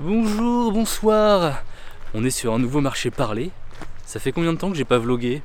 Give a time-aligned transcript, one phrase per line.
[0.00, 1.64] Bonjour, bonsoir.
[2.14, 3.50] On est sur un nouveau marché parlé.
[4.06, 5.42] Ça fait combien de temps que j'ai pas vlogué?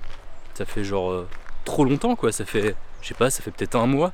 [0.54, 1.28] Ça fait genre euh,
[1.66, 2.32] trop longtemps quoi.
[2.32, 4.14] Ça fait, je sais pas, ça fait peut-être un mois.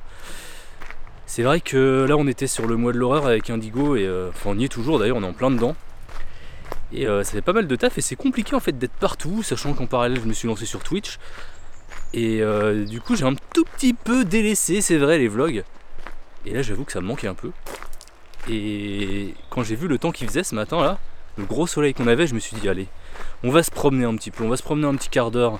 [1.26, 4.30] C'est vrai que là on était sur le mois de l'horreur avec Indigo et euh,
[4.30, 5.76] enfin on y est toujours d'ailleurs, on est en plein dedans.
[6.90, 9.42] Et euh, ça fait pas mal de taf et c'est compliqué en fait d'être partout,
[9.42, 11.18] sachant qu'en parallèle je me suis lancé sur Twitch.
[12.14, 12.40] Et
[12.86, 15.64] du coup j'ai un tout petit peu délaissé, c'est vrai, les vlogs.
[16.46, 17.50] Et là j'avoue que ça me manquait un peu.
[18.48, 20.98] Et quand j'ai vu le temps qu'il faisait ce matin là,
[21.36, 22.86] le gros soleil qu'on avait, je me suis dit allez,
[23.42, 25.58] on va se promener un petit peu, on va se promener un petit quart d'heure.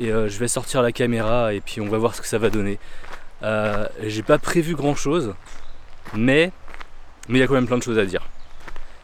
[0.00, 2.38] Et euh, je vais sortir la caméra et puis on va voir ce que ça
[2.38, 2.78] va donner.
[3.42, 5.34] Euh, j'ai pas prévu grand chose,
[6.14, 6.50] mais
[7.28, 8.26] mais il y a quand même plein de choses à dire.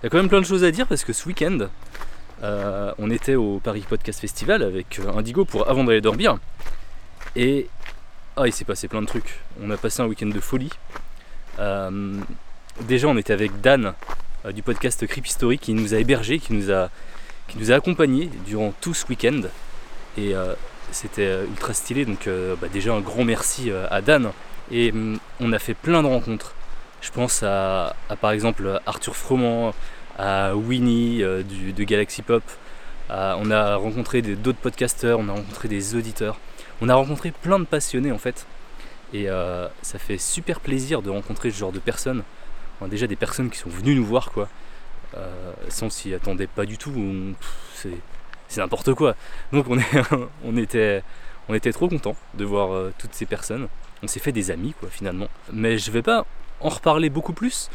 [0.01, 1.69] Il y a quand même plein de choses à dire parce que ce week-end,
[2.43, 6.39] euh, on était au Paris Podcast Festival avec Indigo pour avant d'aller dormir.
[7.37, 7.69] Et
[8.37, 9.41] ah, il s'est passé plein de trucs.
[9.63, 10.71] On a passé un week-end de folie.
[12.79, 13.93] Déjà, on était avec Dan
[14.47, 16.89] euh, du podcast Creep History qui nous a hébergés, qui nous a,
[17.49, 19.43] qui accompagnés durant tout ce week-end.
[20.17, 20.55] Et euh,
[20.91, 22.05] c'était euh, ultra stylé.
[22.05, 22.29] Donc,
[22.61, 24.31] bah, déjà, un grand merci à Dan.
[24.71, 26.55] Et hum, on a fait plein de rencontres.
[27.03, 29.75] Je pense à, par exemple Arthur Froment,
[30.19, 32.43] à Winnie de Galaxy Pop.
[33.09, 36.39] on a rencontré d'autres podcasteurs, on a rencontré des auditeurs.
[36.83, 38.47] On a rencontré plein de passionnés en fait.
[39.15, 39.29] Et
[39.81, 42.23] ça fait super plaisir de rencontrer ce genre de personnes.
[42.89, 44.49] Déjà des personnes qui sont venues nous voir quoi.
[45.17, 46.93] Euh, sans s'y attendait pas du tout.
[46.97, 47.35] On-
[47.75, 49.15] C'est, n'importe quoi.
[49.53, 49.85] Donc on, est,
[50.45, 51.03] on, était,
[51.49, 53.69] on était trop contents de voir euh, toutes ces personnes.
[54.03, 55.29] On s'est fait des amis quoi finalement.
[55.53, 56.25] Mais je vais pas
[56.61, 57.71] en reparler beaucoup plus.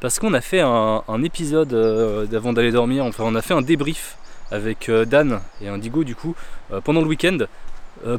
[0.00, 3.62] Parce qu'on a fait un, épisode euh, d'avant d'aller dormir, enfin on a fait un
[3.62, 4.18] débrief
[4.50, 6.36] avec euh, Dan et Indigo du coup
[6.70, 7.38] euh, pendant le week-end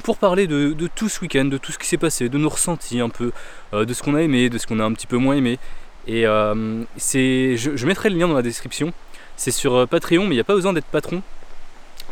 [0.04, 2.50] pour parler de, de tout ce week-end, de tout ce qui s'est passé, de nos
[2.50, 3.32] ressentis un peu,
[3.74, 5.60] de ce qu'on a aimé, de ce qu'on a un petit peu moins aimé.
[6.08, 8.94] Et euh, je, mettrai le lien dans la description.
[9.36, 11.22] C'est sur euh, Patreon, mais il n'y a pas besoin d'être patron.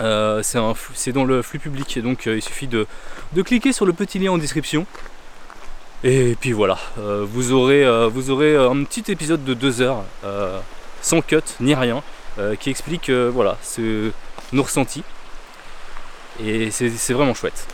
[0.01, 2.85] Euh, c'est, dans le flux public, donc il suffit de,
[3.43, 4.85] cliquer sur le petit lien en description.
[6.03, 10.03] Et puis voilà, vous, aurez, un petit épisode de deux heures,
[11.01, 12.03] sans cut ni rien,
[12.59, 14.11] qui explique voilà, ce,
[14.51, 15.03] nos ressentis.
[16.43, 17.65] Et c'est c'est vraiment chouette.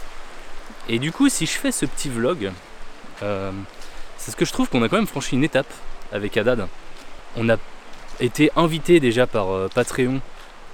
[0.88, 2.52] Et du coup, si je fais ce petit vlog,
[3.20, 5.74] c'est ce que je trouve qu'on a quand même franchi une étape
[6.12, 6.68] avec Haddad.
[7.38, 7.58] On a
[8.20, 10.22] été invité déjà par euh, Patreon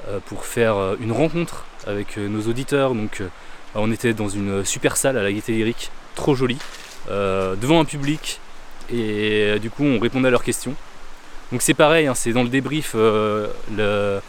[0.07, 2.93] euh, pour faire euh, une rencontre avec nos auditeurs.
[2.93, 3.27] Donc, euh,
[3.73, 6.59] on était dans une super salle à la Gaieté Lyrique, trop jolie,
[7.09, 8.39] devant un public.
[8.91, 10.73] Et du coup, on répondait à leurs questions.
[11.51, 12.95] Donc, c'est pareil, hein, c'est dans le débrief.
[13.77, 14.21] la,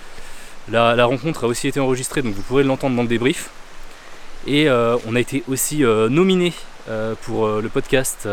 [1.05, 3.51] rencontre a aussi été enregistrée, donc vous pourrez l'entendre dans le débrief.
[4.47, 6.53] Et on a été aussi nominé
[7.23, 8.29] pour le podcast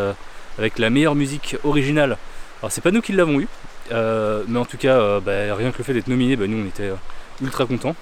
[0.58, 2.18] avec la meilleure musique originale.
[2.60, 3.48] Alors c'est pas nous qui l'avons eu,
[3.92, 6.62] euh, mais en tout cas, euh, bah, rien que le fait d'être nominé, bah, nous
[6.64, 6.96] on était euh,
[7.42, 7.94] ultra contents.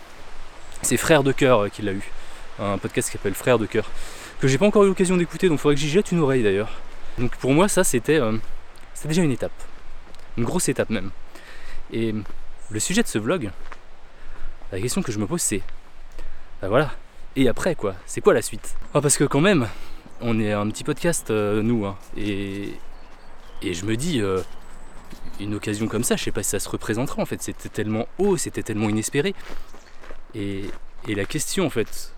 [0.82, 2.02] C'est Frère de Cœur qui l'a eu,
[2.60, 3.90] un podcast qui s'appelle Frère de Cœur,
[4.40, 6.42] que j'ai pas encore eu l'occasion d'écouter, donc il faudrait que j'y jette une oreille
[6.42, 6.70] d'ailleurs.
[7.18, 8.20] Donc pour moi, ça c'était
[9.04, 9.52] déjà une étape,
[10.36, 11.10] une grosse étape même.
[11.92, 12.14] Et
[12.70, 13.50] le sujet de ce vlog,
[14.72, 15.62] la question que je me pose c'est,
[16.62, 16.92] bah voilà,
[17.34, 17.94] et après quoi?
[18.06, 18.76] C'est quoi la suite?
[18.94, 19.68] Ah, Parce que quand même,
[20.20, 22.74] on est un petit podcast, nous, hein, et,
[23.64, 24.40] et je me dis, euh,
[25.40, 28.06] une occasion comme ça, je sais pas si ça se représentera en fait, c'était tellement
[28.18, 29.34] haut, c'était tellement inespéré.
[30.34, 30.64] Et,
[31.08, 32.12] et la question en fait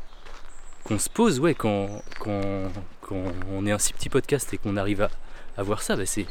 [0.85, 2.71] qu'on se pose, ouais, quand, quand,
[3.03, 5.11] quand on est un si petit podcast et qu'on arrive à,
[5.57, 6.27] à voir ça, bah, c'est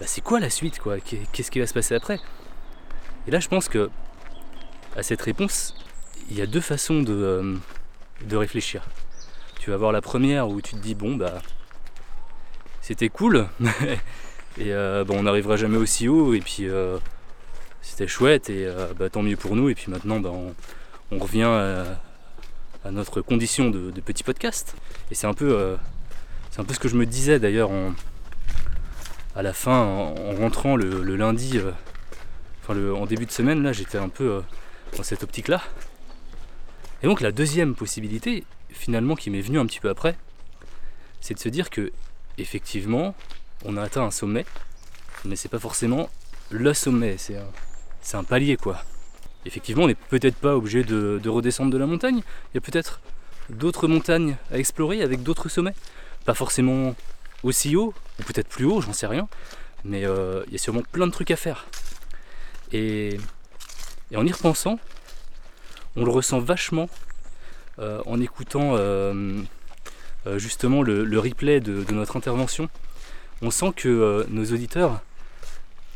[0.00, 0.98] bah, quoi la suite quoi?
[1.00, 2.18] Qu'est- Qu'est-ce qui va se passer après?
[3.26, 3.90] Et là je pense que
[4.96, 5.74] à cette réponse,
[6.30, 7.56] il y a deux façons de, euh,
[8.24, 8.84] de réfléchir.
[9.60, 11.42] Tu vas voir la première où tu te dis bon bah
[12.80, 13.46] c'était cool
[14.56, 16.98] et euh, on n'arrivera jamais aussi haut et puis euh,
[17.82, 20.30] c'était chouette et euh, bah, tant mieux pour nous et puis maintenant bah,
[21.10, 21.42] on, revient
[22.84, 24.74] à, notre condition de, petit podcast.
[25.10, 25.76] Et c'est un peu
[26.50, 27.70] c'est un peu ce que je me disais d'ailleurs
[29.34, 31.60] à la fin en, en rentrant le, lundi
[32.62, 34.42] enfin en début de semaine là j'étais un peu
[34.96, 35.62] dans cette optique là
[37.02, 40.16] et donc la deuxième possibilité, finalement, qui m'est venue un petit peu après,
[41.20, 41.92] c'est de se dire que
[42.38, 43.14] effectivement,
[43.64, 44.44] on a atteint un sommet,
[45.24, 46.08] mais c'est pas forcément
[46.50, 47.36] le sommet, c'est
[48.16, 48.82] un, palier quoi.
[49.44, 52.60] Effectivement, on n'est peut-être pas obligé de, de redescendre de la montagne, il y a
[52.60, 53.00] peut-être
[53.50, 55.74] d'autres montagnes à explorer avec d'autres sommets,
[56.24, 56.94] pas forcément
[57.42, 59.28] aussi haut, ou peut-être plus haut, j'en sais rien,
[59.84, 61.66] mais euh, il y a sûrement plein de trucs à faire.
[62.72, 63.18] Et,
[64.14, 64.78] en y repensant,
[65.96, 66.88] on le ressent vachement
[67.78, 69.40] euh, en écoutant euh,
[70.36, 72.68] justement le, replay de notre intervention.
[73.42, 75.00] On sent que euh, nos auditeurs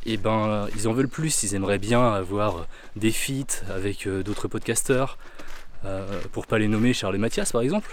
[0.04, 2.66] et ben ils en veulent plus, ils aimeraient bien avoir
[2.96, 5.16] des feats avec d'autres podcasteurs,
[6.32, 7.88] pour pas les nommer Charles et Mathias par exemple.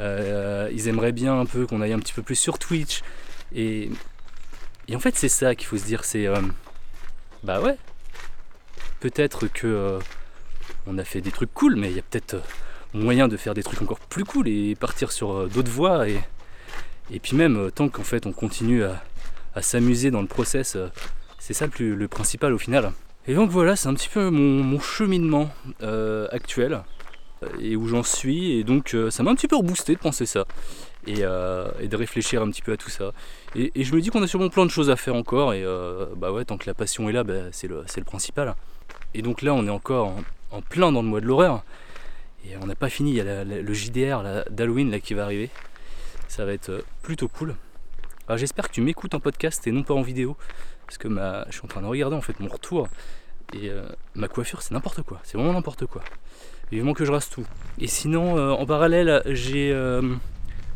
[0.00, 3.02] ils aimeraient bien un peu qu'on aille un petit peu plus sur Twitch.
[3.54, 3.88] Et,
[4.92, 6.26] en fait c'est ça qu'il faut se dire, c'est
[7.44, 7.76] bah ouais,
[8.98, 10.00] peut-être que
[10.86, 12.36] on a fait des trucs cool, mais il y a peut-être
[12.94, 16.08] moyen de faire des trucs encore plus cool et partir sur euh, d'autres voies.
[16.08, 16.20] Et,
[17.10, 19.02] et puis même, euh, tant qu'en fait on continue à,
[19.62, 20.88] s'amuser dans le process, euh,
[21.38, 22.92] c'est ça le, principal au final.
[23.26, 25.50] Et donc voilà, c'est un petit peu mon, cheminement
[26.30, 26.82] actuel
[27.60, 28.52] et où j'en suis.
[28.52, 30.44] Et donc ça m'a un petit peu reboosté de penser ça
[31.06, 33.12] et, de réfléchir un petit peu à tout ça.
[33.56, 35.54] Et, je me dis qu'on a sûrement plein de choses à faire encore.
[35.54, 35.64] Et
[36.16, 38.54] bah ouais, tant que la passion est là, bah, c'est le, le, principal.
[39.14, 40.14] Et donc là, on est encore
[40.52, 41.64] en plein dans le mois de l'horreur.
[42.44, 45.50] Et on n'a pas fini, il y a le JDR d'Halloween qui va arriver.
[46.28, 47.54] Ça va être euh, plutôt cool.
[48.34, 50.36] j'espère que tu m'écoutes en podcast et non pas en vidéo.
[50.86, 52.88] Parce que je suis en train de regarder en fait mon retour.
[53.52, 55.20] Et euh, ma coiffure c'est n'importe quoi.
[55.22, 56.02] C'est vraiment n'importe quoi.
[56.70, 57.46] Vivement que je rase tout.
[57.78, 59.74] Et sinon euh, en parallèle j'ai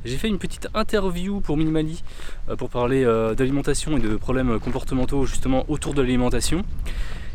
[0.03, 2.03] j'ai fait une petite interview pour Minimali
[2.57, 3.05] pour parler
[3.37, 6.65] d'alimentation et de problèmes comportementaux justement autour de l'alimentation.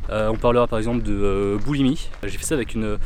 [0.10, 2.10] on parlera par exemple de boulimie.
[2.24, 2.98] J'ai fait ça avec une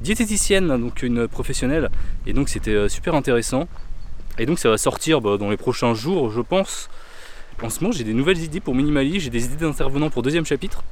[0.00, 1.90] diététicienne, donc une professionnelle.
[2.26, 3.68] Et donc c'était super intéressant.
[4.38, 6.88] Et donc ça va sortir bah, dans les prochains jours, je pense.
[7.62, 10.44] En ce moment, j'ai des nouvelles idées pour Minimali, j'ai des idées d'intervenants pour deuxième
[10.44, 10.84] chapitre.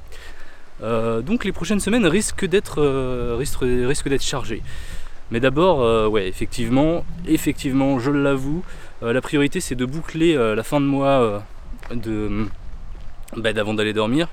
[0.83, 4.63] Euh, donc les prochaines semaines risquent d'être euh, chargées.
[5.31, 8.63] Mais d'abord, ouais, effectivement, effectivement, je l'avoue,
[9.03, 11.43] la priorité c'est de boucler la fin de mois
[11.91, 12.47] de
[13.35, 14.29] bah, d'avant d'aller dormir.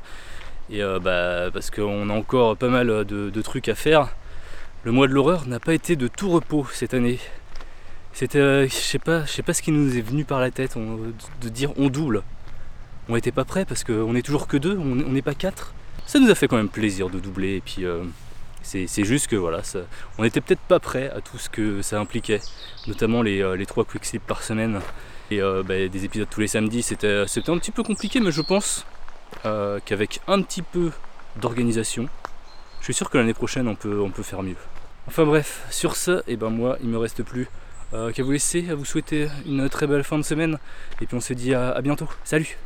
[0.69, 4.10] Et bah, parce qu'on a encore pas mal de trucs à faire.
[4.84, 7.19] Le mois de l'horreur n'a pas été de tout repos cette année.
[8.13, 10.52] C'était, euh, je sais pas, je sais pas ce qui nous est venu par la
[10.52, 12.24] tête de dire on double.
[13.10, 15.74] On n'était pas prêt parce qu'on est toujours que deux, on n'est pas quatre.
[16.06, 18.04] Ça nous a fait quand même plaisir de doubler et puis euh,
[18.63, 19.62] c'est, juste que voilà,
[20.18, 22.42] on n'était peut-être pas prêt à tout ce que ça impliquait,
[22.88, 24.81] notamment les, euh, trois quick slips par semaine
[25.31, 26.84] et bah, des épisodes tous les samedis.
[26.84, 28.86] C'était, c'était un petit peu compliqué, mais je pense
[29.44, 30.92] qu'avec un petit peu
[31.38, 32.10] d'organisation,
[32.81, 34.58] je suis sûr que l'année prochaine on peut, on peut faire mieux.
[35.08, 37.48] Enfin bref, sur ce, et eh ben moi il me reste plus
[37.91, 40.57] qu'à vous laisser, à vous souhaiter une très belle fin de semaine,
[41.01, 42.07] et puis on se dit à bientôt.
[42.23, 42.57] Salut